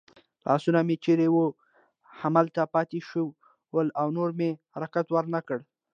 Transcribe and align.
لاسونه 0.45 0.79
مې 0.87 0.95
چېرې 1.05 1.27
وو 1.31 1.45
همالته 2.21 2.63
پاتې 2.73 2.99
شول 3.09 3.87
او 3.99 4.07
نور 4.17 4.29
مې 4.39 4.49
حرکت 4.73 5.07
ور 5.11 5.25
نه 5.35 5.39
کړ. 5.47 5.59